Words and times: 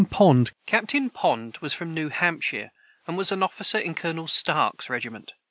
][Footnote 0.01 0.09
158: 0.65 0.65
Captain 0.65 1.09
Pond 1.11 1.57
was 1.61 1.75
from 1.75 1.93
New 1.93 2.09
Hampshire, 2.09 2.71
and 3.05 3.17
was 3.19 3.31
an 3.31 3.43
officer 3.43 3.77
in 3.77 3.93
Colonel 3.93 4.25
Stark's 4.25 4.89
regiment. 4.89 5.33